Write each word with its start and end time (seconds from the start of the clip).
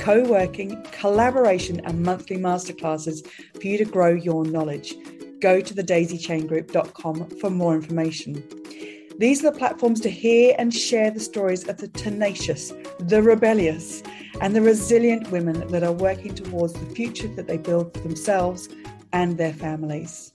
co 0.00 0.22
working, 0.24 0.82
collaboration, 0.92 1.80
and 1.84 2.02
monthly 2.02 2.36
masterclasses 2.36 3.26
for 3.60 3.66
you 3.66 3.76
to 3.76 3.84
grow 3.84 4.08
your 4.08 4.44
knowledge. 4.46 4.94
Go 5.40 5.60
to 5.60 5.74
thedaisychaingroup.com 5.74 7.30
for 7.38 7.50
more 7.50 7.74
information. 7.74 8.42
These 9.18 9.44
are 9.44 9.50
the 9.50 9.58
platforms 9.58 10.00
to 10.00 10.10
hear 10.10 10.54
and 10.58 10.72
share 10.72 11.10
the 11.10 11.20
stories 11.20 11.68
of 11.68 11.76
the 11.76 11.88
tenacious, 11.88 12.72
the 12.98 13.22
rebellious, 13.22 14.02
and 14.40 14.56
the 14.56 14.62
resilient 14.62 15.30
women 15.30 15.68
that 15.68 15.82
are 15.82 15.92
working 15.92 16.34
towards 16.34 16.72
the 16.72 16.94
future 16.94 17.28
that 17.28 17.46
they 17.46 17.58
build 17.58 17.92
for 17.92 18.00
themselves 18.00 18.70
and 19.12 19.36
their 19.36 19.52
families. 19.52 20.32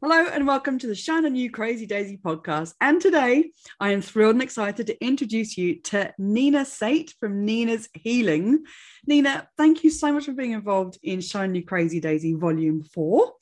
Hello 0.00 0.26
and 0.32 0.46
welcome 0.46 0.78
to 0.78 0.86
the 0.86 0.94
Shine 0.94 1.26
On 1.26 1.34
You 1.34 1.50
Crazy 1.50 1.84
Daisy 1.84 2.18
podcast. 2.18 2.72
And 2.80 3.00
today 3.00 3.50
I 3.80 3.90
am 3.90 4.00
thrilled 4.00 4.36
and 4.36 4.42
excited 4.42 4.86
to 4.86 5.04
introduce 5.04 5.58
you 5.58 5.80
to 5.82 6.14
Nina 6.18 6.64
Sate 6.64 7.16
from 7.18 7.44
Nina's 7.44 7.88
Healing. 7.94 8.62
Nina, 9.08 9.48
thank 9.56 9.82
you 9.82 9.90
so 9.90 10.12
much 10.12 10.26
for 10.26 10.34
being 10.34 10.52
involved 10.52 11.00
in 11.02 11.20
Shine 11.20 11.48
On 11.48 11.54
You 11.56 11.64
Crazy 11.64 11.98
Daisy 11.98 12.34
Volume 12.34 12.84
4. 12.84 13.32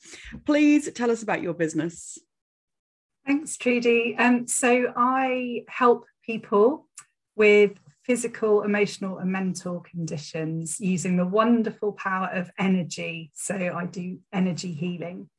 Please 0.45 0.91
tell 0.93 1.11
us 1.11 1.21
about 1.21 1.43
your 1.43 1.53
business. 1.53 2.17
Thanks, 3.27 3.55
Trudy. 3.57 4.15
Um, 4.17 4.47
so 4.47 4.91
I 4.97 5.63
help 5.67 6.05
people 6.25 6.87
with 7.35 7.73
physical, 8.01 8.63
emotional, 8.63 9.19
and 9.19 9.31
mental 9.31 9.81
conditions 9.81 10.79
using 10.79 11.17
the 11.17 11.25
wonderful 11.27 11.91
power 11.91 12.31
of 12.33 12.49
energy. 12.57 13.29
So 13.35 13.55
I 13.55 13.85
do 13.85 14.17
energy 14.33 14.73
healing. 14.73 15.29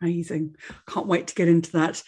Amazing. 0.00 0.56
Can't 0.86 1.06
wait 1.06 1.26
to 1.26 1.34
get 1.34 1.48
into 1.48 1.72
that. 1.72 2.02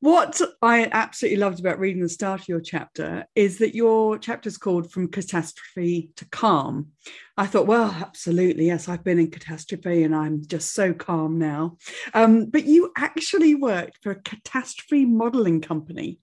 What 0.00 0.40
I 0.62 0.88
absolutely 0.90 1.38
loved 1.38 1.60
about 1.60 1.78
reading 1.78 2.02
the 2.02 2.08
start 2.08 2.40
of 2.40 2.48
your 2.48 2.60
chapter 2.60 3.26
is 3.34 3.58
that 3.58 3.74
your 3.74 4.18
chapter 4.18 4.48
is 4.48 4.56
called 4.56 4.90
From 4.90 5.08
Catastrophe 5.08 6.10
to 6.16 6.24
Calm. 6.30 6.88
I 7.36 7.46
thought, 7.46 7.66
well, 7.66 7.94
absolutely, 8.00 8.66
yes, 8.66 8.88
I've 8.88 9.04
been 9.04 9.18
in 9.18 9.30
catastrophe 9.30 10.02
and 10.02 10.16
I'm 10.16 10.42
just 10.46 10.72
so 10.72 10.94
calm 10.94 11.38
now. 11.38 11.76
Um, 12.14 12.46
but 12.46 12.64
you 12.64 12.92
actually 12.96 13.54
worked 13.54 13.98
for 14.02 14.12
a 14.12 14.22
catastrophe 14.22 15.04
modeling 15.04 15.60
company. 15.60 16.18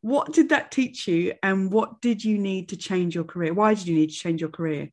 What 0.00 0.32
did 0.32 0.48
that 0.48 0.72
teach 0.72 1.06
you 1.06 1.34
and 1.44 1.72
what 1.72 2.00
did 2.00 2.24
you 2.24 2.38
need 2.38 2.70
to 2.70 2.76
change 2.76 3.14
your 3.14 3.24
career? 3.24 3.54
Why 3.54 3.74
did 3.74 3.86
you 3.86 3.94
need 3.94 4.10
to 4.10 4.16
change 4.16 4.40
your 4.40 4.50
career? 4.50 4.90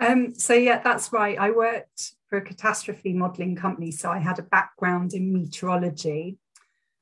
Um, 0.00 0.34
so, 0.34 0.54
yeah, 0.54 0.80
that's 0.82 1.12
right. 1.12 1.38
I 1.38 1.50
worked 1.50 2.12
for 2.28 2.38
a 2.38 2.42
catastrophe 2.42 3.12
modelling 3.12 3.56
company. 3.56 3.90
So 3.90 4.10
I 4.10 4.18
had 4.18 4.38
a 4.38 4.42
background 4.42 5.14
in 5.14 5.32
meteorology. 5.32 6.38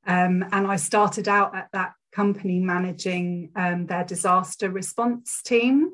Um, 0.06 0.44
and 0.52 0.66
I 0.66 0.76
started 0.76 1.26
out 1.28 1.54
at 1.56 1.68
that 1.72 1.94
company 2.12 2.60
managing 2.60 3.50
um, 3.56 3.86
their 3.86 4.04
disaster 4.04 4.70
response 4.70 5.42
team. 5.42 5.92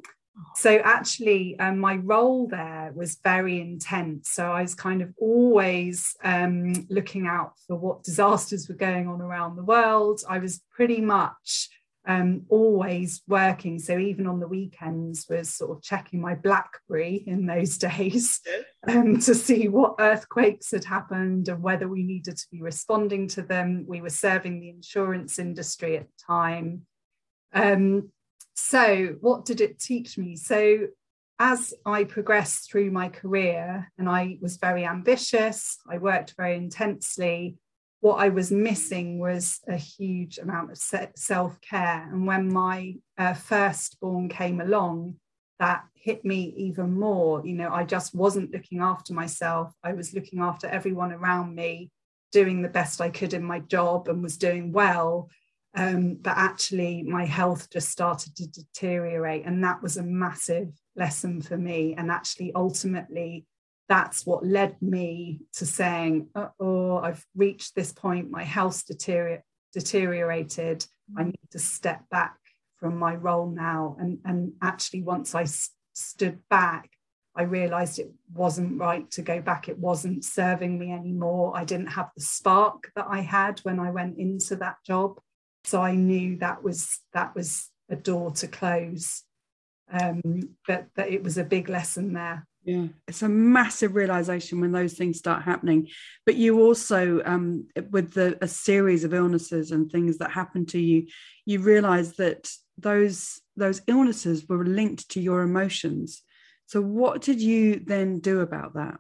So 0.55 0.78
actually, 0.78 1.58
um, 1.58 1.78
my 1.78 1.97
role 1.97 2.47
there 2.47 2.92
was 2.94 3.19
very 3.22 3.61
intense. 3.61 4.30
So 4.30 4.50
I 4.50 4.62
was 4.62 4.74
kind 4.74 5.02
of 5.02 5.12
always 5.19 6.14
um, 6.24 6.86
looking 6.89 7.27
out 7.27 7.52
for 7.67 7.77
what 7.77 8.02
disasters 8.02 8.69
were 8.69 8.74
going 8.74 9.08
on 9.08 9.20
around 9.20 9.56
the 9.56 9.64
world. 9.64 10.22
I 10.28 10.39
was 10.39 10.62
pretty 10.70 11.00
much 11.00 11.69
um, 12.07 12.42
always 12.48 13.23
working. 13.29 13.79
So 13.79 13.98
even 13.98 14.27
on 14.27 14.40
the 14.40 14.48
weekends, 14.48 15.27
was 15.29 15.55
sort 15.55 15.70
of 15.70 15.83
checking 15.83 16.20
my 16.20 16.35
BlackBerry 16.35 17.23
in 17.27 17.46
those 17.46 17.79
days 17.79 18.40
um, 18.89 19.20
to 19.20 19.35
see 19.35 19.68
what 19.68 19.96
earthquakes 19.98 20.70
had 20.73 20.85
happened 20.85 21.48
and 21.48 21.63
whether 21.63 21.89
we 21.89 22.02
needed 22.02 22.36
to 22.36 22.46
be 22.51 22.61
responding 22.61 23.29
to 23.29 23.42
them. 23.42 23.85
We 23.86 24.01
were 24.01 24.11
serving 24.11 24.61
the 24.61 24.70
insurance 24.70 25.39
industry 25.39 25.96
at 25.96 26.07
the 26.07 26.24
time. 26.27 26.86
Um, 27.52 28.11
so 28.55 29.17
what 29.20 29.45
did 29.45 29.61
it 29.61 29.79
teach 29.79 30.19
me? 30.19 30.36
So 30.36 30.89
as 31.39 31.74
I 31.84 32.05
progressed 32.05 32.70
through 32.70 32.90
my 32.90 33.08
career, 33.08 33.90
and 33.98 34.08
I 34.08 34.39
was 34.40 34.58
very 34.58 34.84
ambitious, 34.84 35.79
I 35.90 35.98
worked 35.98 36.34
very 36.36 36.57
intensely 36.57 37.57
what 38.02 38.17
I 38.17 38.30
was 38.30 38.51
missing 38.51 39.20
was 39.20 39.61
a 39.68 39.77
huge 39.77 40.39
amount 40.39 40.73
of 40.73 41.11
self 41.17 41.61
care. 41.61 42.08
And 42.11 42.27
when 42.27 42.52
my 42.52 42.96
uh, 43.17 43.33
firstborn 43.33 44.29
came 44.29 44.61
along, 44.61 45.14
that 45.61 45.85
hit 45.95 46.24
me 46.24 46.52
even 46.57 46.98
more. 46.98 47.46
You 47.46 47.55
know, 47.55 47.70
I 47.70 47.85
just 47.85 48.13
wasn't 48.13 48.51
looking 48.51 48.80
after 48.80 49.14
myself. 49.14 49.73
I 49.85 49.92
was 49.92 50.14
looking 50.14 50.40
after 50.40 50.67
everyone 50.67 51.13
around 51.13 51.55
me, 51.55 51.92
doing 52.33 52.61
the 52.61 52.68
best 52.68 53.01
I 53.01 53.08
could 53.08 53.35
in 53.35 53.45
my 53.45 53.61
job 53.61 54.08
and 54.08 54.20
was 54.20 54.36
doing 54.36 54.73
well. 54.73 55.30
Um, 55.77 56.17
but 56.17 56.36
actually, 56.36 57.05
my 57.05 57.24
health 57.24 57.70
just 57.70 57.89
started 57.89 58.34
to 58.34 58.48
deteriorate. 58.48 59.46
And 59.46 59.63
that 59.63 59.80
was 59.80 59.96
a 59.96 60.02
massive 60.02 60.73
lesson 60.96 61.40
for 61.40 61.57
me. 61.57 61.95
And 61.96 62.11
actually, 62.11 62.52
ultimately, 62.52 63.46
that's 63.89 64.25
what 64.25 64.47
led 64.47 64.81
me 64.81 65.41
to 65.55 65.67
saying, 65.67 66.29
oh, 66.61 66.97
I've 66.97 67.25
reached 67.35 67.75
this 67.75 67.93
point, 67.93 68.31
my 68.31 68.45
health 68.45 68.87
deterior- 68.87 69.45
deteriorated. 69.73 70.87
I 71.17 71.25
need 71.25 71.48
to 71.51 71.59
step 71.59 72.09
back 72.11 72.37
from 72.77 72.97
my 72.97 73.15
role 73.15 73.51
now. 73.51 73.97
And, 73.98 74.19
and 74.25 74.53
actually, 74.63 75.03
once 75.03 75.35
I 75.35 75.43
s- 75.43 75.70
stood 75.93 76.39
back, 76.48 76.91
I 77.35 77.43
realized 77.43 77.98
it 77.98 78.13
wasn't 78.33 78.79
right 78.79 79.11
to 79.13 79.23
go 79.23 79.41
back. 79.41 79.69
It 79.69 79.79
wasn't 79.79 80.25
serving 80.25 80.79
me 80.79 80.93
anymore. 80.93 81.53
I 81.55 81.64
didn't 81.64 81.89
have 81.89 82.11
the 82.14 82.23
spark 82.23 82.91
that 82.95 83.07
I 83.09 83.20
had 83.20 83.61
when 83.61 83.81
I 83.81 83.91
went 83.91 84.19
into 84.19 84.57
that 84.57 84.77
job. 84.87 85.19
So 85.64 85.81
I 85.81 85.95
knew 85.95 86.37
that 86.39 86.63
was 86.63 87.01
that 87.14 87.35
was 87.35 87.70
a 87.89 87.97
door 87.97 88.33
to 88.33 88.49
close. 88.49 89.23
Um, 89.91 90.57
but, 90.67 90.87
but 90.95 91.11
it 91.11 91.23
was 91.23 91.37
a 91.37 91.45
big 91.45 91.69
lesson 91.69 92.14
there 92.14 92.47
yeah. 92.64 92.86
It's 93.08 93.23
a 93.23 93.28
massive 93.28 93.96
realization 93.96 94.61
when 94.61 94.73
those 94.73 94.95
things 94.95 95.18
start 95.18 95.42
happening. 95.42 95.89
But 96.24 96.36
you 96.36 96.61
also 96.61 97.20
um, 97.24 97.67
with 97.90 98.12
the 98.12 98.39
a 98.40 98.48
series 98.48 99.05
of 99.05 99.14
illnesses 99.14 99.73
and 99.73 99.90
things 99.90 100.18
that 100.18 100.30
happen 100.30 100.67
to 100.67 100.78
you 100.78 101.06
you 101.45 101.61
realize 101.61 102.14
that 102.17 102.51
those 102.78 103.40
those 103.56 103.83
illnesses 103.86 104.46
were 104.48 104.64
linked 104.64 105.11
to 105.11 105.20
your 105.20 105.42
emotions. 105.42 106.22
So 106.67 106.80
what 106.80 107.20
did 107.20 107.40
you 107.40 107.83
then 107.84 108.20
do 108.20 108.40
about 108.40 108.74
that? 108.74 108.98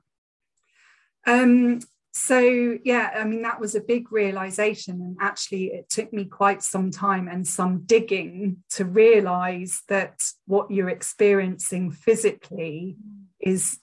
Um 1.26 1.80
so 2.14 2.76
yeah 2.84 3.10
i 3.14 3.24
mean 3.24 3.40
that 3.40 3.58
was 3.58 3.74
a 3.74 3.80
big 3.80 4.12
realization. 4.12 5.00
And 5.00 5.16
actually 5.20 5.66
it 5.66 5.88
took 5.88 6.12
me 6.12 6.24
quite 6.24 6.62
some 6.62 6.90
time 6.90 7.28
and 7.28 7.46
some 7.46 7.84
digging 7.86 8.58
to 8.70 8.84
realize 8.84 9.82
that 9.88 10.20
what 10.46 10.70
you're 10.70 10.90
experiencing 10.90 11.90
physically 11.90 12.96
is 13.42 13.78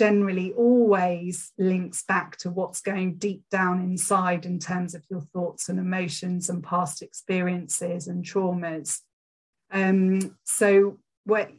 generally 0.00 0.52
always 0.54 1.52
links 1.58 2.02
back 2.04 2.36
to 2.38 2.48
what's 2.50 2.80
going 2.80 3.16
deep 3.16 3.42
down 3.50 3.80
inside 3.80 4.46
in 4.46 4.58
terms 4.58 4.94
of 4.94 5.04
your 5.10 5.20
thoughts 5.20 5.68
and 5.68 5.78
emotions 5.78 6.48
and 6.48 6.64
past 6.64 7.02
experiences 7.02 8.06
and 8.06 8.24
traumas. 8.24 9.00
Um, 9.70 10.38
so, 10.44 10.98
what, 11.24 11.50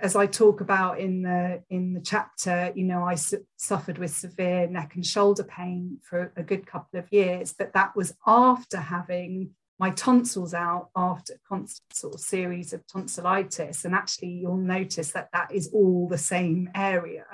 as 0.00 0.16
I 0.16 0.26
talk 0.26 0.60
about 0.60 0.98
in 0.98 1.22
the 1.22 1.62
in 1.70 1.92
the 1.92 2.00
chapter, 2.00 2.72
you 2.74 2.84
know, 2.84 3.04
I 3.04 3.14
su- 3.14 3.46
suffered 3.56 3.98
with 3.98 4.10
severe 4.10 4.66
neck 4.66 4.96
and 4.96 5.06
shoulder 5.06 5.44
pain 5.44 5.98
for 6.02 6.32
a 6.36 6.42
good 6.42 6.66
couple 6.66 6.98
of 6.98 7.12
years, 7.12 7.54
but 7.56 7.72
that 7.74 7.94
was 7.94 8.14
after 8.26 8.78
having 8.78 9.50
my 9.80 9.88
tonsils 9.88 10.52
out 10.52 10.90
after 10.94 11.40
constant 11.48 11.94
sort 11.94 12.14
of 12.14 12.20
series 12.20 12.74
of 12.74 12.86
tonsillitis. 12.86 13.86
And 13.86 13.94
actually, 13.94 14.28
you'll 14.28 14.58
notice 14.58 15.12
that 15.12 15.30
that 15.32 15.50
is 15.52 15.70
all 15.72 16.06
the 16.06 16.18
same 16.18 16.68
area 16.74 17.24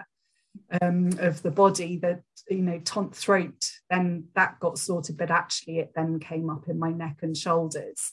um, 0.80 1.10
of 1.18 1.42
the 1.42 1.50
body 1.50 1.98
that, 1.98 2.22
you 2.48 2.62
know, 2.62 2.78
ton- 2.84 3.10
throat, 3.10 3.72
then 3.90 4.28
that 4.36 4.60
got 4.60 4.78
sorted, 4.78 5.16
but 5.16 5.32
actually 5.32 5.80
it 5.80 5.90
then 5.96 6.20
came 6.20 6.48
up 6.48 6.68
in 6.68 6.78
my 6.78 6.92
neck 6.92 7.18
and 7.22 7.36
shoulders. 7.36 8.12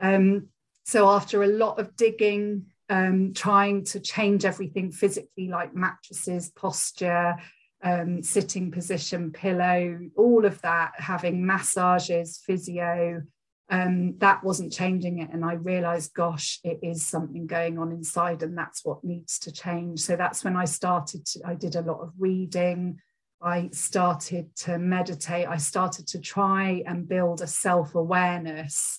Um, 0.00 0.48
so 0.84 1.06
after 1.10 1.42
a 1.42 1.48
lot 1.48 1.78
of 1.78 1.94
digging, 1.94 2.66
um, 2.88 3.34
trying 3.34 3.84
to 3.84 4.00
change 4.00 4.46
everything 4.46 4.92
physically, 4.92 5.48
like 5.48 5.74
mattresses, 5.74 6.48
posture, 6.48 7.36
um, 7.82 8.22
sitting 8.22 8.70
position, 8.70 9.30
pillow, 9.30 9.98
all 10.16 10.46
of 10.46 10.58
that, 10.62 10.92
having 10.96 11.44
massages, 11.44 12.40
physio, 12.46 13.22
um, 13.70 14.16
that 14.18 14.42
wasn't 14.42 14.72
changing 14.72 15.18
it. 15.18 15.30
And 15.32 15.44
I 15.44 15.54
realized, 15.54 16.14
gosh, 16.14 16.58
it 16.64 16.78
is 16.82 17.04
something 17.04 17.46
going 17.46 17.78
on 17.78 17.92
inside, 17.92 18.42
and 18.42 18.56
that's 18.56 18.84
what 18.84 19.04
needs 19.04 19.38
to 19.40 19.52
change. 19.52 20.00
So 20.00 20.16
that's 20.16 20.42
when 20.42 20.56
I 20.56 20.64
started, 20.64 21.26
to, 21.26 21.40
I 21.44 21.54
did 21.54 21.76
a 21.76 21.82
lot 21.82 22.00
of 22.00 22.12
reading. 22.18 22.98
I 23.42 23.68
started 23.72 24.54
to 24.56 24.78
meditate. 24.78 25.46
I 25.46 25.58
started 25.58 26.06
to 26.08 26.18
try 26.18 26.82
and 26.86 27.08
build 27.08 27.42
a 27.42 27.46
self 27.46 27.94
awareness, 27.94 28.98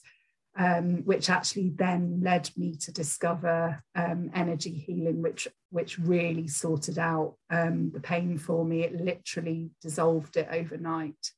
um, 0.58 1.04
which 1.04 1.30
actually 1.30 1.72
then 1.76 2.22
led 2.24 2.50
me 2.56 2.76
to 2.82 2.92
discover 2.92 3.82
um, 3.96 4.30
energy 4.34 4.74
healing, 4.74 5.22
which 5.22 5.48
which 5.72 6.00
really 6.00 6.48
sorted 6.48 6.98
out 7.00 7.36
um, 7.50 7.92
the 7.92 8.00
pain 8.00 8.38
for 8.38 8.64
me. 8.64 8.84
It 8.84 8.96
literally 8.96 9.72
dissolved 9.82 10.38
it 10.38 10.48
overnight. 10.52 11.32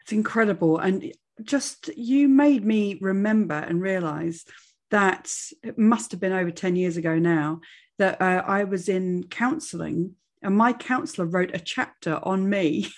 It's 0.00 0.12
incredible, 0.12 0.78
and 0.78 1.12
just 1.44 1.88
you 1.96 2.28
made 2.28 2.64
me 2.64 2.98
remember 3.00 3.54
and 3.54 3.80
realize 3.80 4.44
that 4.90 5.34
it 5.62 5.78
must 5.78 6.10
have 6.10 6.20
been 6.20 6.32
over 6.32 6.50
10 6.50 6.76
years 6.76 6.96
ago 6.96 7.18
now 7.18 7.60
that 7.98 8.20
uh, 8.20 8.42
I 8.46 8.64
was 8.64 8.88
in 8.88 9.24
counseling 9.24 10.16
and 10.42 10.56
my 10.56 10.72
counselor 10.72 11.26
wrote 11.26 11.54
a 11.54 11.60
chapter 11.60 12.18
on 12.22 12.48
me. 12.48 12.90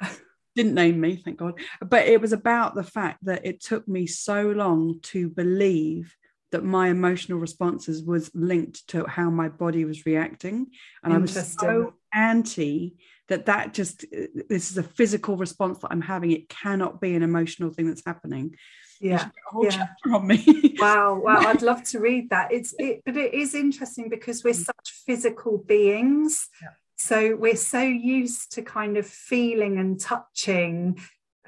Didn't 0.56 0.74
name 0.74 1.00
me, 1.00 1.16
thank 1.16 1.38
God. 1.38 1.60
But 1.80 2.06
it 2.06 2.20
was 2.20 2.32
about 2.32 2.74
the 2.74 2.84
fact 2.84 3.24
that 3.24 3.44
it 3.44 3.60
took 3.60 3.86
me 3.86 4.06
so 4.06 4.50
long 4.50 5.00
to 5.02 5.28
believe 5.28 6.14
that 6.52 6.64
my 6.64 6.88
emotional 6.88 7.38
responses 7.38 8.02
was 8.02 8.30
linked 8.34 8.86
to 8.88 9.04
how 9.06 9.28
my 9.28 9.48
body 9.48 9.84
was 9.84 10.06
reacting. 10.06 10.68
And 11.02 11.12
I 11.12 11.18
was 11.18 11.54
so 11.60 11.94
anti 12.14 12.96
that 13.28 13.46
that 13.46 13.74
just 13.74 14.04
this 14.48 14.70
is 14.70 14.78
a 14.78 14.82
physical 14.82 15.36
response 15.36 15.78
that 15.78 15.90
i'm 15.90 16.02
having. 16.02 16.30
It 16.30 16.48
cannot 16.48 17.00
be 17.00 17.14
an 17.14 17.22
emotional 17.22 17.70
thing 17.70 17.88
that's 17.88 18.04
happening. 18.04 18.56
Yeah 19.00 19.28
yeah. 19.60 19.86
on 20.12 20.26
me. 20.26 20.74
Wow 20.78 21.20
wow 21.22 21.40
i'd 21.48 21.62
love 21.62 21.82
to 21.84 22.00
read 22.00 22.30
that. 22.30 22.52
It's 22.52 22.74
it 22.78 23.02
but 23.04 23.16
it 23.16 23.34
is 23.34 23.54
interesting 23.54 24.08
because 24.08 24.44
we're 24.44 24.54
mm. 24.54 24.64
such 24.64 24.90
physical 25.06 25.58
beings. 25.58 26.48
Yeah. 26.62 26.68
so 26.96 27.36
we're 27.36 27.56
so 27.56 27.82
used 27.82 28.52
to 28.52 28.62
kind 28.62 28.96
of 28.96 29.06
feeling 29.06 29.78
and 29.78 30.00
touching 30.00 30.98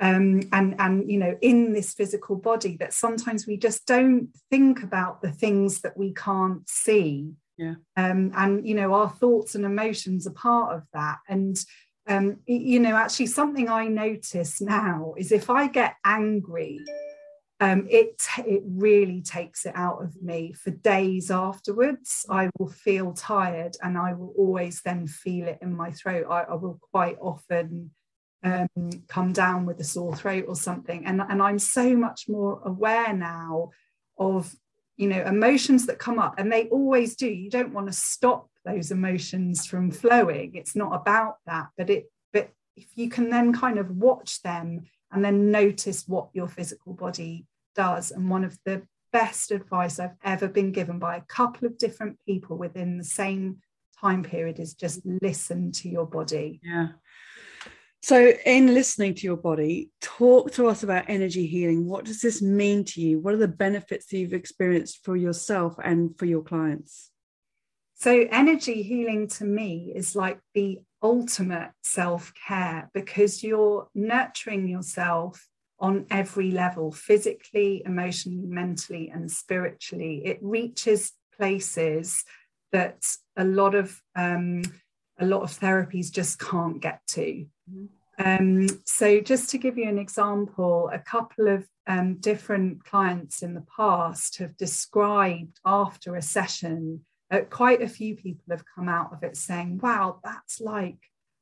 um, 0.01 0.43
and 0.53 0.77
and 0.79 1.11
you 1.11 1.19
know 1.19 1.37
in 1.41 1.73
this 1.73 1.93
physical 1.95 2.37
body 2.37 2.77
that 2.79 2.93
sometimes 2.93 3.47
we 3.47 3.57
just 3.57 3.87
don't 3.87 4.29
think 4.51 4.83
about 4.83 5.23
the 5.23 5.33
things 5.33 5.81
that 5.81 5.97
we 5.97 6.13
can't 6.15 6.69
see 6.69 7.33
yeah. 7.59 7.75
Um, 7.97 8.33
and 8.37 8.67
you 8.67 8.75
know 8.75 8.95
our 8.95 9.11
thoughts 9.11 9.55
and 9.55 9.65
emotions 9.65 10.27
are 10.27 10.33
part 10.33 10.75
of 10.75 10.85
that. 10.95 11.19
And 11.29 11.59
um, 12.07 12.39
you 12.47 12.81
know 12.81 12.97
actually 12.97 13.27
something 13.27 13.69
i 13.69 13.87
notice 13.87 14.63
now 14.63 15.13
is 15.19 15.31
if 15.31 15.51
i 15.51 15.67
get 15.67 15.97
angry 16.07 16.81
um, 17.61 17.87
it 17.91 18.23
it 18.47 18.63
really 18.65 19.21
takes 19.21 19.67
it 19.67 19.73
out 19.75 20.03
of 20.03 20.23
me 20.23 20.53
for 20.53 20.71
days 20.71 21.29
afterwards. 21.31 22.25
I 22.31 22.51
will 22.57 22.69
feel 22.69 23.13
tired 23.13 23.77
and 23.83 23.99
i 23.99 24.13
will 24.13 24.33
always 24.39 24.81
then 24.83 25.09
feel 25.09 25.49
it 25.49 25.59
in 25.61 25.77
my 25.77 25.91
throat. 25.91 26.27
I, 26.31 26.43
I 26.43 26.55
will 26.55 26.79
quite 26.93 27.17
often 27.21 27.91
um, 28.45 28.69
come 29.09 29.33
down 29.33 29.67
with 29.67 29.81
a 29.81 29.85
sore 29.85 30.15
throat 30.15 30.45
or 30.47 30.55
something. 30.55 31.05
And, 31.05 31.21
and 31.21 31.43
i'm 31.43 31.59
so 31.59 31.97
much 31.97 32.27
more 32.29 32.63
aware 32.65 33.13
now 33.13 33.71
of 34.17 34.55
you 34.99 35.09
know 35.09 35.23
emotions 35.23 35.87
that 35.87 35.99
come 35.99 36.19
up 36.19 36.35
and 36.37 36.53
they 36.53 36.67
always 36.67 37.17
do. 37.17 37.29
You 37.29 37.49
don't 37.49 37.73
want 37.73 37.87
to 37.87 37.93
stop 37.93 38.51
those 38.67 38.91
emotions 38.91 39.65
from 39.65 39.91
flowing. 39.91 40.55
It's 40.55 40.77
not 40.77 40.95
about 40.95 41.37
that 41.47 41.69
but 41.79 41.89
it 41.89 42.11
but 42.33 42.51
if 42.77 42.87
you 42.97 43.09
can 43.09 43.31
then 43.31 43.53
kind 43.55 43.79
of 43.79 43.91
watch 43.91 44.43
them 44.43 44.83
and 45.11 45.25
then 45.25 45.51
notice 45.51 46.07
what 46.07 46.29
your 46.35 46.49
physical 46.49 46.93
body 46.93 47.47
does. 47.75 48.11
And 48.11 48.29
one 48.29 48.45
of 48.45 48.59
the 48.67 48.83
best 49.11 49.53
advice 49.53 49.99
i've 49.99 50.17
ever 50.23 50.47
been 50.47 50.71
given 50.71 50.99
by 50.99 51.17
a 51.17 51.23
couple 51.23 51.67
of 51.67 51.79
different 51.79 52.19
people 52.27 52.59
within 52.59 52.99
the 52.99 53.05
same 53.05 53.57
time 53.99 54.23
period 54.23 54.61
is 54.61 54.75
just 54.75 55.01
listen 55.23 55.73
to 55.73 55.89
your 55.89 56.07
body. 56.07 56.61
Yeah 56.63 56.89
so, 58.01 58.33
in 58.47 58.75
listening 58.75 59.15
to 59.15 59.27
your 59.27 59.37
body, 59.37 59.91
talk 60.01 60.53
to 60.53 60.69
us 60.69 60.83
about 60.83 61.07
energy 61.09 61.47
healing. 61.47 61.87
What 61.87 62.05
does 62.05 62.21
this 62.21 62.41
mean 62.41 62.85
to 62.85 63.01
you? 63.01 63.19
What 63.19 63.35
are 63.35 63.39
the 63.39 63.49
benefits 63.49 64.07
that 64.07 64.19
you've 64.19 64.33
experienced 64.33 65.05
for 65.05 65.17
yourself 65.17 65.75
and 65.83 66.17
for 66.17 66.25
your 66.25 66.43
clients? 66.43 67.11
So, 67.97 68.27
energy 68.31 68.83
healing 68.83 69.27
to 69.29 69.45
me 69.45 69.93
is 69.95 70.15
like 70.15 70.39
the 70.55 70.79
ultimate 71.03 71.73
self 71.83 72.33
care 72.47 72.89
because 72.95 73.43
you're 73.43 73.89
nurturing 73.95 74.69
yourself 74.69 75.49
on 75.81 76.07
every 76.09 76.53
level 76.53 76.93
physically, 76.93 77.83
emotionally, 77.85 78.47
mentally, 78.47 79.11
and 79.13 79.31
spiritually. 79.31 80.23
It 80.25 80.39
reaches 80.41 81.13
places 81.37 82.25
that 82.71 83.05
a 83.37 83.45
lot 83.45 83.75
of 83.75 84.01
um, 84.15 84.63
a 85.19 85.27
lot 85.27 85.43
of 85.43 85.51
therapies 85.51 86.13
just 86.13 86.39
can't 86.39 86.81
get 86.81 87.01
to. 87.09 87.47
Mm-hmm. 87.69 87.87
Um, 88.21 88.69
so, 88.85 89.21
just 89.21 89.51
to 89.51 89.59
give 89.59 89.79
you 89.79 89.89
an 89.89 89.99
example, 89.99 90.91
a 90.93 90.99
couple 90.99 91.49
of 91.49 91.67
um, 91.87 92.17
different 92.17 92.85
clients 92.85 93.43
in 93.43 93.55
the 93.55 93.65
past 93.77 94.39
have 94.39 94.57
described 94.57 95.61
after 95.65 96.17
a 96.17 96.23
session, 96.23 97.05
uh, 97.31 97.41
quite 97.49 97.81
a 97.81 97.89
few 97.89 98.17
people 98.17 98.45
have 98.51 98.65
come 98.75 98.89
out 98.89 99.13
of 99.13 99.23
it 99.23 99.37
saying, 99.37 99.79
Wow, 99.79 100.21
that's 100.25 100.61
like 100.61 100.99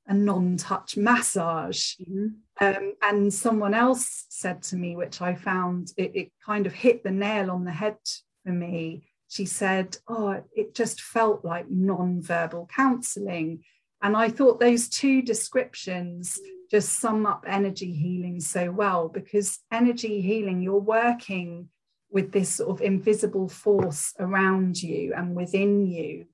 a 0.07 0.13
non 0.13 0.59
touch 0.59 0.97
massage. 0.97 1.95
Mm-hmm. 1.95 2.27
Um, 2.61 2.95
and 3.03 3.33
someone 3.33 3.75
else 3.75 4.27
said 4.29 4.63
to 4.65 4.77
me, 4.77 4.97
which 4.97 5.23
I 5.23 5.35
found 5.35 5.93
it, 5.97 6.13
it 6.15 6.33
kind 6.45 6.67
of 6.67 6.75
hit 6.75 7.05
the 7.05 7.11
nail 7.11 7.51
on 7.51 7.65
the 7.65 7.73
head 7.73 7.97
for 8.45 8.53
me 8.53 9.05
she 9.29 9.45
said, 9.45 9.97
Oh, 10.07 10.43
it 10.55 10.75
just 10.75 11.01
felt 11.01 11.45
like 11.45 11.71
non-verbal 11.71 12.69
counseling. 12.75 13.65
And 14.03 14.17
I 14.17 14.29
thought 14.29 14.61
those 14.61 14.89
two 14.89 15.23
descriptions 15.23 16.39
just 16.71 16.99
sum 16.99 17.27
up 17.27 17.45
energy 17.47 17.93
healing 17.93 18.41
so 18.41 18.71
well 18.71 19.09
because 19.09 19.59
energy 19.73 20.21
healing, 20.21 20.61
you're 20.61 20.79
working 20.79 21.69
with 22.11 22.33
this 22.33 22.55
sort 22.57 22.71
of 22.71 22.83
invisible 22.83 23.49
force 23.49 24.13
around 24.19 24.83
you 24.83 25.13
and 25.15 25.35
within 25.35 25.87
you 25.87 26.27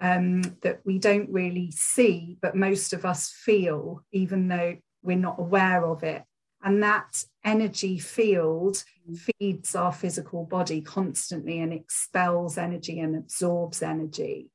um, 0.00 0.42
that 0.62 0.80
we 0.84 0.98
don't 0.98 1.30
really 1.30 1.70
see, 1.70 2.38
but 2.40 2.54
most 2.54 2.92
of 2.92 3.04
us 3.04 3.30
feel, 3.30 4.04
even 4.12 4.48
though 4.48 4.76
we're 5.02 5.16
not 5.16 5.38
aware 5.38 5.84
of 5.84 6.02
it. 6.02 6.22
And 6.62 6.82
that 6.82 7.24
energy 7.44 7.98
field 7.98 8.82
feeds 9.14 9.74
our 9.74 9.92
physical 9.92 10.44
body 10.44 10.80
constantly 10.80 11.60
and 11.60 11.72
expels 11.72 12.58
energy 12.58 13.00
and 13.00 13.16
absorbs 13.16 13.80
energy. 13.82 14.50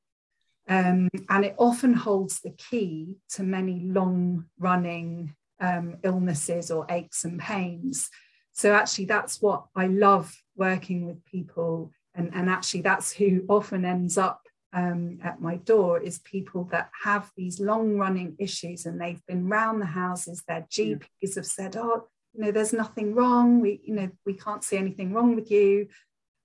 Um, 0.68 1.08
and 1.28 1.44
it 1.44 1.54
often 1.58 1.92
holds 1.92 2.40
the 2.40 2.50
key 2.50 3.16
to 3.30 3.42
many 3.42 3.80
long 3.84 4.46
running 4.58 5.34
um, 5.60 5.98
illnesses 6.02 6.70
or 6.70 6.86
aches 6.90 7.24
and 7.24 7.38
pains. 7.38 8.08
So, 8.52 8.72
actually, 8.72 9.06
that's 9.06 9.42
what 9.42 9.66
I 9.74 9.88
love 9.88 10.34
working 10.56 11.06
with 11.06 11.24
people. 11.24 11.90
And, 12.14 12.30
and 12.34 12.48
actually, 12.48 12.82
that's 12.82 13.12
who 13.12 13.44
often 13.48 13.84
ends 13.84 14.16
up 14.16 14.40
um, 14.74 15.18
at 15.22 15.40
my 15.40 15.56
door 15.56 16.00
is 16.00 16.18
people 16.18 16.64
that 16.72 16.90
have 17.04 17.30
these 17.36 17.60
long 17.60 17.96
running 17.96 18.34
issues 18.38 18.86
and 18.86 19.00
they've 19.00 19.24
been 19.26 19.48
round 19.48 19.80
the 19.80 19.86
houses. 19.86 20.42
Their 20.46 20.66
GPs 20.70 21.06
yeah. 21.20 21.28
have 21.36 21.46
said, 21.46 21.76
oh, 21.76 22.08
you 22.32 22.44
know, 22.44 22.50
there's 22.50 22.72
nothing 22.72 23.14
wrong. 23.14 23.60
We, 23.60 23.80
you 23.84 23.94
know, 23.94 24.10
we 24.26 24.34
can't 24.34 24.64
see 24.64 24.76
anything 24.76 25.12
wrong 25.12 25.36
with 25.36 25.50
you. 25.50 25.86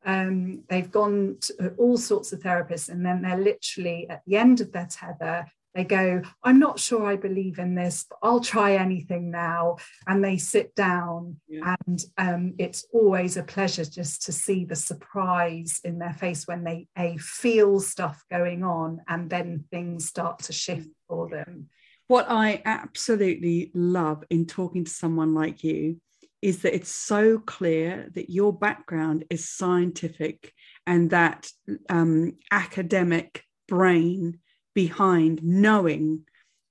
Um, 0.06 0.63
they've 0.70 0.89
gone 0.89 1.38
to 1.41 1.74
all 1.77 1.98
sorts 1.98 2.32
of 2.34 2.39
therapists, 2.39 2.89
and 2.89 3.06
then 3.06 3.22
they're 3.22 3.38
literally 3.38 4.10
at 4.10 4.22
the 4.25 4.38
end 4.38 4.62
of 4.62 4.72
their 4.72 4.88
tether. 4.89 5.46
They 5.75 5.84
go, 5.84 6.24
I'm 6.44 6.58
not 6.58 6.79
sure 6.79 7.06
I 7.06 7.15
believe 7.15 7.60
in 7.60 7.75
this, 7.75 8.06
but 8.10 8.18
I'll 8.24 8.39
try 8.39 8.75
anything 8.75 9.29
now. 9.29 9.77
And 10.08 10.24
they 10.24 10.38
sit 10.38 10.74
down, 10.74 11.38
yeah. 11.48 11.75
and 11.86 12.03
um, 12.18 12.56
it's 12.58 12.88
always 12.91 13.38
a 13.38 13.44
pleasure 13.44 13.86
just 13.86 14.24
to 14.24 14.32
see 14.32 14.65
the 14.65 14.75
surprise 14.75 15.79
in 15.84 16.00
their 16.00 16.13
face 16.13 16.48
when 16.48 16.63
they 16.63 16.88
a 16.98 17.18
feel 17.18 17.79
stuff 17.79 18.24
going 18.32 18.63
on, 18.63 19.01
and 19.08 19.29
then 19.29 19.65
things 19.70 20.08
start 20.08 20.39
to 20.39 20.53
shift 20.53 20.89
for 21.08 21.29
them 21.29 21.70
what 22.10 22.25
I 22.27 22.63
absolutely 22.65 23.70
love 23.75 24.24
in 24.32 24.48
talking 24.48 24.84
to 24.84 24.89
someone 24.89 25.36
like 25.36 25.63
you 25.63 26.01
is 26.41 26.62
that 26.62 26.75
it's 26.75 26.91
so 26.91 27.39
clear 27.39 28.10
that 28.15 28.29
your 28.29 28.53
background 28.53 29.25
is 29.29 29.50
scientific 29.50 30.53
and 30.88 31.10
that 31.10 31.50
um, 31.89 32.38
academic 32.51 33.43
brain 33.67 34.39
behind 34.74 35.43
knowing 35.43 36.22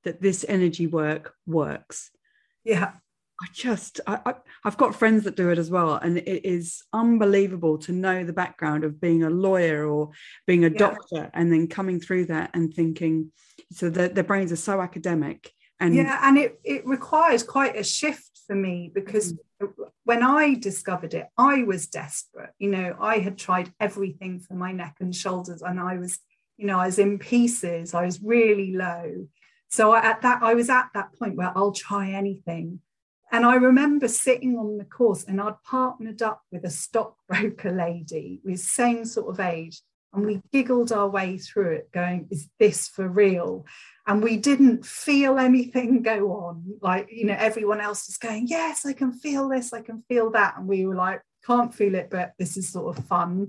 that 0.04 0.22
this 0.22 0.44
energy 0.48 0.86
work 0.86 1.34
works. 1.46 2.10
Yeah. 2.64 2.92
I 3.40 3.46
just, 3.52 4.00
I, 4.06 4.34
have 4.64 4.76
got 4.76 4.96
friends 4.96 5.22
that 5.24 5.36
do 5.36 5.50
it 5.50 5.58
as 5.58 5.70
well. 5.70 5.94
And 5.94 6.18
it 6.18 6.44
is 6.44 6.82
unbelievable 6.92 7.78
to 7.78 7.92
know 7.92 8.24
the 8.24 8.32
background 8.32 8.82
of 8.82 9.00
being 9.00 9.22
a 9.22 9.30
lawyer 9.30 9.86
or 9.86 10.10
being 10.46 10.64
a 10.64 10.70
yeah. 10.70 10.78
doctor 10.78 11.30
and 11.34 11.52
then 11.52 11.68
coming 11.68 12.00
through 12.00 12.26
that 12.26 12.50
and 12.54 12.74
thinking, 12.74 13.30
so 13.70 13.90
the, 13.90 14.08
their 14.08 14.24
brains 14.24 14.50
are 14.50 14.56
so 14.56 14.80
academic. 14.80 15.52
And 15.78 15.94
yeah, 15.94 16.18
and 16.24 16.36
it, 16.36 16.58
it 16.64 16.84
requires 16.84 17.44
quite 17.44 17.76
a 17.76 17.84
shift 17.84 18.40
for 18.48 18.56
me 18.56 18.90
because 18.92 19.32
mm-hmm. 19.32 19.47
When 20.04 20.22
I 20.22 20.54
discovered 20.54 21.14
it, 21.14 21.26
I 21.36 21.62
was 21.64 21.86
desperate. 21.86 22.50
You 22.58 22.70
know, 22.70 22.96
I 23.00 23.18
had 23.18 23.38
tried 23.38 23.72
everything 23.80 24.40
for 24.40 24.54
my 24.54 24.72
neck 24.72 24.96
and 25.00 25.14
shoulders, 25.14 25.62
and 25.62 25.78
I 25.80 25.98
was, 25.98 26.18
you 26.56 26.66
know, 26.66 26.78
I 26.78 26.86
was 26.86 26.98
in 26.98 27.18
pieces. 27.18 27.94
I 27.94 28.04
was 28.04 28.22
really 28.22 28.74
low. 28.74 29.28
So 29.70 29.94
at 29.94 30.22
that, 30.22 30.42
I 30.42 30.54
was 30.54 30.70
at 30.70 30.88
that 30.94 31.12
point 31.18 31.36
where 31.36 31.52
I'll 31.54 31.72
try 31.72 32.10
anything. 32.10 32.80
And 33.30 33.44
I 33.44 33.56
remember 33.56 34.08
sitting 34.08 34.56
on 34.56 34.78
the 34.78 34.84
course, 34.84 35.24
and 35.24 35.40
I'd 35.40 35.62
partnered 35.62 36.22
up 36.22 36.42
with 36.50 36.64
a 36.64 36.70
stockbroker 36.70 37.72
lady 37.72 38.40
with 38.44 38.60
same 38.60 39.04
sort 39.04 39.28
of 39.28 39.40
age, 39.40 39.82
and 40.12 40.24
we 40.24 40.40
giggled 40.52 40.92
our 40.92 41.08
way 41.08 41.38
through 41.38 41.72
it, 41.72 41.92
going, 41.92 42.28
"Is 42.30 42.48
this 42.58 42.88
for 42.88 43.08
real?" 43.08 43.66
and 44.08 44.22
we 44.22 44.38
didn't 44.38 44.86
feel 44.86 45.38
anything 45.38 46.02
go 46.02 46.32
on. 46.32 46.64
Like 46.80 47.08
you 47.12 47.26
know 47.26 47.36
everyone 47.38 47.80
else 47.80 48.08
was 48.08 48.16
going 48.16 48.48
yes 48.48 48.84
i 48.86 48.92
can 48.94 49.12
feel 49.12 49.48
this 49.48 49.72
i 49.72 49.82
can 49.82 50.02
feel 50.08 50.30
that. 50.32 50.54
And 50.56 50.66
we 50.66 50.86
were 50.86 50.96
like 50.96 51.22
can't 51.46 51.72
feel 51.72 51.94
it 51.94 52.08
but 52.10 52.32
this 52.38 52.56
is 52.56 52.70
sort 52.70 52.96
of 52.98 53.04
fun. 53.04 53.48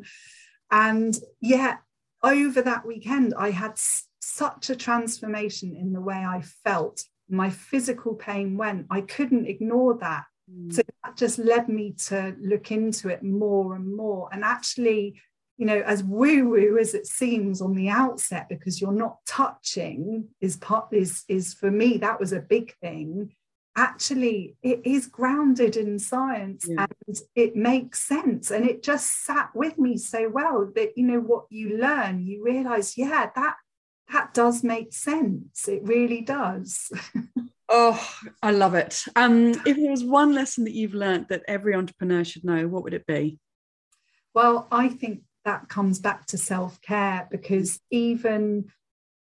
And 0.70 1.18
yeah 1.39 1.78
over 2.22 2.62
that 2.62 2.86
weekend 2.86 3.34
i 3.38 3.50
had 3.50 3.72
s- 3.72 4.08
such 4.20 4.70
a 4.70 4.75
transformation 4.75 5.75
in 5.75 5.94
the 5.94 6.01
way 6.01 6.18
i 6.18 6.42
felt. 6.63 7.04
My 7.32 7.50
physical 7.51 8.16
pain 8.16 8.58
went. 8.58 8.88
I 8.89 9.01
couldn't 9.01 9.48
ignore 9.48 9.98
that. 10.00 10.25
Mm. 10.51 10.74
so 10.74 10.82
that 11.04 11.16
just 11.16 11.38
led 11.38 11.70
me 11.70 11.94
to 12.08 12.36
look 12.42 12.72
into 12.72 13.08
it 13.10 13.22
more 13.24 13.75
and 13.75 13.96
more. 13.96 14.30
And 14.32 14.44
actually 14.44 15.22
you 15.60 15.66
know, 15.66 15.82
as 15.86 16.01
woo 16.06 16.51
woo 16.51 16.78
as 16.80 16.94
it 16.94 17.06
seems 17.06 17.62
on 17.62 17.75
the 17.75 17.89
outset, 17.89 18.48
because 18.48 18.80
you're 18.80 18.94
not 18.94 19.18
touching, 19.28 20.30
is 20.39 20.56
part 20.56 20.88
is 20.94 21.25
is 21.28 21.54
for 21.54 21.70
me 21.70 21.98
that 21.98 22.18
was 22.18 22.32
a 22.32 22.39
big 22.39 22.74
thing. 22.82 23.36
Actually, 23.75 24.56
it 24.63 24.80
is 24.86 25.06
grounded 25.06 25.75
in 25.75 26.00
science 26.00 26.66
yeah. 26.68 26.86
and 27.08 27.18
it 27.36 27.58
makes 27.58 28.00
sense. 28.00 28.51
And 28.51 28.66
it 28.66 28.82
just 28.82 29.25
sat 29.25 29.50
with 29.54 29.78
me 29.78 29.98
so 29.98 30.30
well 30.30 30.72
that 30.75 30.98
you 30.98 31.06
know 31.06 31.20
what 31.20 31.44
you 31.50 31.78
learn, 31.78 32.25
you 32.25 32.42
realize, 32.42 32.98
yeah, 32.98 33.30
that 33.36 33.56
that 34.13 34.34
does 34.34 34.63
make 34.63 34.94
sense. 34.94 35.68
It 35.68 35.82
really 35.84 36.22
does. 36.22 36.89
oh, 37.70 38.10
I 38.42 38.51
love 38.51 38.75
it. 38.75 39.04
Um, 39.18 39.50
if 39.66 39.75
there 39.75 39.92
was 39.92 40.06
one 40.06 40.34
lesson 40.34 40.63
that 40.63 40.74
you've 40.74 40.94
learned 40.94 41.25
that 41.30 41.44
every 41.50 41.75
entrepreneur 41.75 42.24
should 42.24 42.46
know, 42.46 42.66
what 42.70 42.84
would 42.84 42.94
it 42.94 43.06
be? 43.06 43.39
Well, 44.34 44.68
I 44.72 44.88
think 44.88 45.24
that 45.46 45.69
comes 45.69 46.00
back 46.00 46.25
to 46.27 46.38
self 46.38 46.81
care 46.81 47.27
because 47.31 47.79
even 47.91 48.72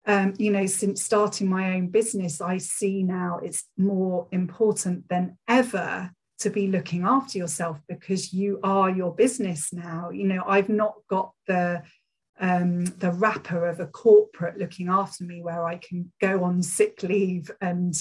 um, 0.05 0.33
you 0.37 0.49
know, 0.49 0.65
since 0.65 1.03
starting 1.03 1.47
my 1.47 1.75
own 1.75 1.87
business, 1.89 2.41
I 2.41 2.57
see 2.57 3.03
now 3.03 3.39
it's 3.43 3.65
more 3.77 4.27
important 4.31 5.07
than 5.07 5.37
ever 5.47 6.11
to 6.39 6.49
be 6.49 6.67
looking 6.67 7.03
after 7.03 7.37
yourself 7.37 7.79
because 7.87 8.33
you 8.33 8.59
are 8.63 8.89
your 8.89 9.13
business 9.13 9.71
now. 9.73 10.09
You 10.09 10.25
know, 10.25 10.43
I've 10.47 10.69
not 10.69 10.95
got 11.09 11.33
the 11.47 11.83
um, 12.39 12.85
the 12.85 13.11
wrapper 13.11 13.67
of 13.67 13.81
a 13.81 13.85
corporate 13.85 14.57
looking 14.57 14.87
after 14.87 15.25
me 15.25 15.43
where 15.43 15.65
I 15.65 15.75
can 15.75 16.11
go 16.21 16.43
on 16.45 16.63
sick 16.63 17.03
leave 17.03 17.51
and 17.59 17.93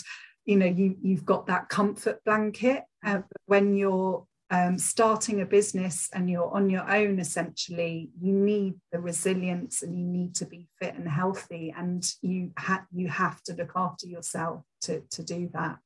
you 0.44 0.56
know 0.56 0.66
you 0.66 0.96
you've 1.02 1.24
got 1.24 1.46
that 1.48 1.68
comfort 1.68 2.24
blanket. 2.24 2.84
Uh, 3.04 3.22
when 3.46 3.76
you're 3.76 4.24
um, 4.50 4.78
starting 4.78 5.40
a 5.40 5.46
business 5.46 6.08
and 6.14 6.30
you're 6.30 6.50
on 6.54 6.70
your 6.70 6.90
own 6.90 7.18
essentially 7.18 8.10
you 8.20 8.32
need 8.32 8.74
the 8.92 8.98
resilience 8.98 9.82
and 9.82 9.98
you 9.98 10.04
need 10.04 10.34
to 10.34 10.46
be 10.46 10.66
fit 10.80 10.94
and 10.94 11.08
healthy 11.08 11.74
and 11.76 12.14
you 12.22 12.50
ha- 12.58 12.86
you 12.92 13.08
have 13.08 13.42
to 13.42 13.52
look 13.54 13.72
after 13.76 14.06
yourself 14.06 14.62
to 14.80 15.02
to 15.10 15.22
do 15.22 15.50
that 15.52 15.78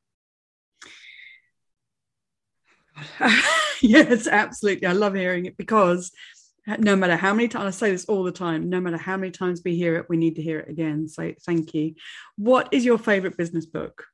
yes 3.83 4.29
absolutely 4.29 4.87
i 4.87 4.93
love 4.93 5.15
hearing 5.15 5.47
it 5.47 5.57
because 5.57 6.13
no 6.79 6.95
matter 6.95 7.17
how 7.17 7.35
many 7.35 7.49
times 7.49 7.67
I 7.67 7.71
say 7.77 7.91
this 7.91 8.05
all 8.05 8.23
the 8.23 8.31
time, 8.31 8.71
no 8.71 8.81
matter 8.81 8.97
how 8.97 9.17
many 9.17 9.33
times 9.33 9.63
we 9.65 9.75
hear 9.75 9.97
it, 9.97 10.07
we 10.09 10.17
need 10.17 10.37
to 10.37 10.43
hear 10.43 10.61
it 10.61 10.69
again. 10.69 11.09
So 11.09 11.33
thank 11.45 11.75
you. 11.75 11.95
What 12.37 12.69
is 12.71 12.85
your 12.85 12.99
favorite 12.99 13.37
business 13.37 13.67
book? 13.67 14.05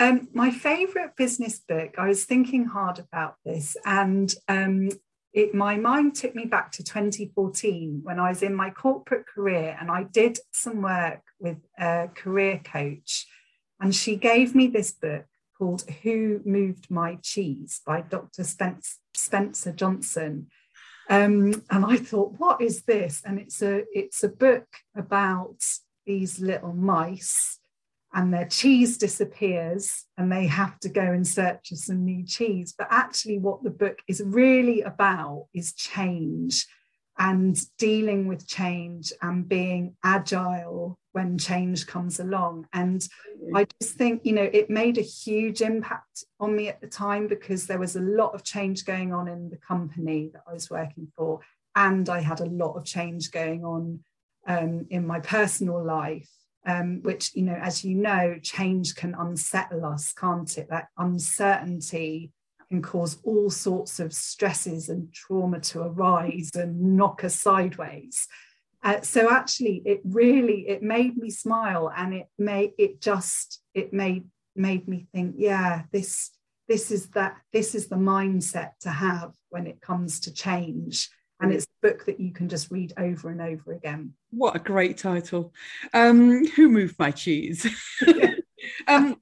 Um, 0.00 0.28
my 0.32 0.50
favorite 0.50 1.16
business 1.16 1.60
book, 1.60 1.94
I 1.98 2.08
was 2.08 2.24
thinking 2.24 2.64
hard 2.66 2.98
about 2.98 3.36
this, 3.44 3.76
and 3.84 4.34
um, 4.48 4.88
it, 5.32 5.54
my 5.54 5.76
mind 5.76 6.14
took 6.14 6.34
me 6.34 6.44
back 6.44 6.72
to 6.72 6.84
2014 6.84 8.00
when 8.02 8.20
I 8.20 8.28
was 8.28 8.42
in 8.42 8.54
my 8.54 8.70
corporate 8.70 9.26
career 9.26 9.76
and 9.80 9.90
I 9.90 10.02
did 10.02 10.38
some 10.52 10.82
work 10.82 11.22
with 11.40 11.56
a 11.78 12.08
career 12.14 12.60
coach. 12.62 13.26
And 13.80 13.94
she 13.94 14.16
gave 14.16 14.54
me 14.54 14.66
this 14.66 14.92
book 14.92 15.24
called 15.56 15.88
Who 16.02 16.40
Moved 16.44 16.90
My 16.90 17.16
Cheese 17.22 17.80
by 17.86 18.02
Dr. 18.02 18.44
Spence, 18.44 18.98
Spencer 19.14 19.72
Johnson. 19.72 20.48
Um, 21.08 21.64
and 21.70 21.84
I 21.84 21.96
thought, 21.96 22.34
what 22.38 22.60
is 22.60 22.82
this? 22.82 23.22
And 23.24 23.38
it's 23.38 23.62
a 23.62 23.84
it's 23.92 24.22
a 24.22 24.28
book 24.28 24.66
about 24.94 25.64
these 26.06 26.40
little 26.40 26.72
mice 26.72 27.58
and 28.14 28.32
their 28.32 28.46
cheese 28.46 28.98
disappears 28.98 30.04
and 30.18 30.30
they 30.30 30.46
have 30.46 30.78
to 30.80 30.88
go 30.88 31.12
in 31.12 31.24
search 31.24 31.72
of 31.72 31.78
some 31.78 32.04
new 32.04 32.24
cheese. 32.26 32.74
But 32.76 32.88
actually, 32.90 33.38
what 33.38 33.62
the 33.62 33.70
book 33.70 33.98
is 34.06 34.22
really 34.24 34.82
about 34.82 35.46
is 35.54 35.72
change 35.72 36.66
and 37.18 37.58
dealing 37.78 38.26
with 38.26 38.46
change 38.46 39.12
and 39.22 39.48
being 39.48 39.96
agile 40.02 40.98
when 41.12 41.38
change 41.38 41.86
comes 41.86 42.20
along. 42.20 42.66
And 42.72 43.06
I 43.54 43.66
just 43.80 43.94
think, 43.96 44.22
you 44.24 44.32
know, 44.32 44.48
it 44.52 44.70
made 44.70 44.98
a 44.98 45.02
huge 45.02 45.60
impact 45.60 46.24
on 46.40 46.56
me 46.56 46.68
at 46.68 46.80
the 46.80 46.86
time 46.86 47.28
because 47.28 47.66
there 47.66 47.78
was 47.78 47.96
a 47.96 48.00
lot 48.00 48.34
of 48.34 48.44
change 48.44 48.84
going 48.84 49.12
on 49.12 49.28
in 49.28 49.50
the 49.50 49.58
company 49.58 50.30
that 50.32 50.42
I 50.48 50.52
was 50.52 50.70
working 50.70 51.08
for. 51.16 51.40
And 51.76 52.08
I 52.08 52.20
had 52.20 52.40
a 52.40 52.46
lot 52.46 52.74
of 52.74 52.84
change 52.84 53.30
going 53.30 53.64
on 53.64 54.00
um, 54.46 54.86
in 54.90 55.06
my 55.06 55.20
personal 55.20 55.82
life 55.82 56.28
um, 56.66 57.00
which, 57.02 57.34
you 57.34 57.42
know, 57.42 57.58
as 57.60 57.84
you 57.84 57.94
know, 57.94 58.38
change 58.42 58.94
can 58.94 59.14
unsettle 59.14 59.84
us, 59.84 60.12
can't 60.12 60.56
it? 60.58 60.68
That 60.70 60.88
uncertainty 60.96 62.32
can 62.70 62.82
cause 62.82 63.18
all 63.24 63.50
sorts 63.50 64.00
of 64.00 64.12
stresses 64.12 64.88
and 64.88 65.12
trauma 65.12 65.60
to 65.60 65.82
arise 65.82 66.50
and 66.54 66.96
knock 66.96 67.24
us 67.24 67.34
sideways. 67.34 68.26
Uh, 68.82 69.00
so 69.00 69.30
actually, 69.30 69.82
it 69.84 70.00
really 70.04 70.68
it 70.68 70.82
made 70.82 71.16
me 71.16 71.30
smile, 71.30 71.92
and 71.96 72.14
it 72.14 72.26
made 72.38 72.72
it 72.78 73.00
just 73.00 73.62
it 73.74 73.92
made 73.92 74.24
made 74.56 74.88
me 74.88 75.06
think, 75.12 75.34
yeah, 75.38 75.82
this 75.92 76.30
this 76.68 76.90
is 76.90 77.10
that 77.10 77.36
this 77.52 77.74
is 77.74 77.88
the 77.88 77.96
mindset 77.96 78.70
to 78.80 78.90
have 78.90 79.32
when 79.50 79.66
it 79.66 79.80
comes 79.80 80.20
to 80.20 80.32
change 80.32 81.10
and 81.42 81.52
it's 81.52 81.66
a 81.66 81.88
book 81.88 82.06
that 82.06 82.20
you 82.20 82.32
can 82.32 82.48
just 82.48 82.70
read 82.70 82.92
over 82.96 83.30
and 83.30 83.40
over 83.40 83.72
again. 83.72 84.14
What 84.30 84.56
a 84.56 84.60
great 84.60 84.96
title. 84.96 85.52
Um, 85.92 86.46
who 86.46 86.68
moved 86.68 86.98
my 86.98 87.10
cheese? 87.10 87.66
um, 88.86 89.16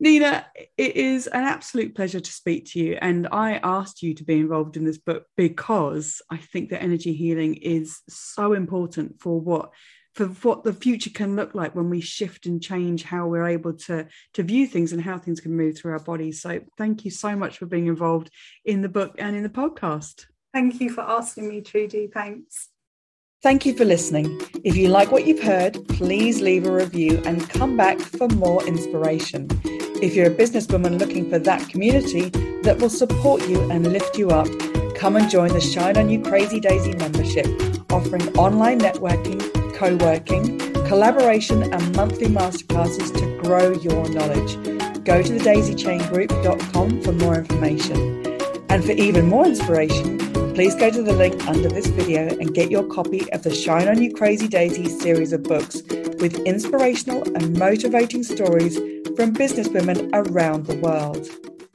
Nina, 0.00 0.46
it 0.76 0.96
is 0.96 1.26
an 1.26 1.44
absolute 1.44 1.94
pleasure 1.94 2.20
to 2.20 2.32
speak 2.32 2.66
to 2.70 2.80
you. 2.80 2.98
And 3.00 3.28
I 3.30 3.60
asked 3.62 4.02
you 4.02 4.14
to 4.14 4.24
be 4.24 4.34
involved 4.34 4.76
in 4.76 4.84
this 4.84 4.98
book 4.98 5.26
because 5.36 6.22
I 6.30 6.38
think 6.38 6.70
that 6.70 6.82
energy 6.82 7.12
healing 7.12 7.54
is 7.54 8.00
so 8.08 8.54
important 8.54 9.20
for 9.20 9.40
what 9.40 9.70
for 10.14 10.26
what 10.26 10.64
the 10.64 10.72
future 10.72 11.10
can 11.10 11.36
look 11.36 11.54
like 11.54 11.74
when 11.76 11.88
we 11.88 12.00
shift 12.00 12.46
and 12.46 12.60
change 12.60 13.04
how 13.04 13.28
we're 13.28 13.46
able 13.46 13.74
to 13.74 14.08
to 14.34 14.42
view 14.42 14.66
things 14.66 14.92
and 14.92 15.00
how 15.00 15.18
things 15.18 15.38
can 15.38 15.56
move 15.56 15.78
through 15.78 15.92
our 15.92 16.00
bodies. 16.00 16.40
So 16.40 16.60
thank 16.76 17.04
you 17.04 17.10
so 17.10 17.36
much 17.36 17.58
for 17.58 17.66
being 17.66 17.86
involved 17.86 18.30
in 18.64 18.82
the 18.82 18.88
book 18.88 19.14
and 19.18 19.36
in 19.36 19.42
the 19.42 19.48
podcast. 19.48 20.24
Thank 20.52 20.80
you 20.80 20.90
for 20.90 21.02
asking 21.02 21.48
me, 21.48 21.60
Trudy. 21.60 22.08
Thanks. 22.08 22.68
Thank 23.42 23.64
you 23.64 23.74
for 23.74 23.86
listening. 23.86 24.38
If 24.64 24.76
you 24.76 24.88
like 24.88 25.10
what 25.10 25.26
you've 25.26 25.42
heard, 25.42 25.78
please 25.88 26.42
leave 26.42 26.66
a 26.66 26.72
review 26.72 27.22
and 27.24 27.48
come 27.48 27.74
back 27.74 27.98
for 27.98 28.28
more 28.28 28.62
inspiration. 28.66 29.48
If 30.02 30.14
you're 30.14 30.26
a 30.26 30.34
businesswoman 30.34 30.98
looking 30.98 31.30
for 31.30 31.38
that 31.38 31.66
community 31.70 32.28
that 32.64 32.78
will 32.80 32.90
support 32.90 33.48
you 33.48 33.58
and 33.70 33.90
lift 33.92 34.18
you 34.18 34.28
up, 34.28 34.48
come 34.94 35.16
and 35.16 35.30
join 35.30 35.54
the 35.54 35.60
Shine 35.60 35.96
On 35.96 36.10
You 36.10 36.20
Crazy 36.20 36.60
Daisy 36.60 36.94
membership, 36.96 37.46
offering 37.90 38.28
online 38.36 38.80
networking, 38.80 39.40
co 39.74 39.96
working, 39.96 40.58
collaboration, 40.86 41.62
and 41.62 41.96
monthly 41.96 42.26
masterclasses 42.26 43.10
to 43.18 43.42
grow 43.42 43.72
your 43.72 44.06
knowledge. 44.10 44.56
Go 45.04 45.22
to 45.22 45.38
thedaisychaingroup.com 45.38 47.02
for 47.02 47.12
more 47.12 47.36
information. 47.36 48.26
And 48.68 48.84
for 48.84 48.92
even 48.92 49.28
more 49.28 49.46
inspiration, 49.46 50.29
please 50.60 50.74
go 50.74 50.90
to 50.90 51.02
the 51.02 51.14
link 51.14 51.42
under 51.46 51.70
this 51.70 51.86
video 51.86 52.28
and 52.38 52.52
get 52.52 52.70
your 52.70 52.84
copy 52.84 53.32
of 53.32 53.42
the 53.42 53.54
Shine 53.54 53.88
On 53.88 54.02
You 54.02 54.12
Crazy 54.12 54.46
Daisy 54.46 54.90
series 54.90 55.32
of 55.32 55.42
books 55.42 55.80
with 56.20 56.38
inspirational 56.40 57.22
and 57.34 57.58
motivating 57.58 58.22
stories 58.22 58.76
from 59.16 59.32
businesswomen 59.32 60.10
around 60.12 60.66
the 60.66 60.76
world. 60.76 61.49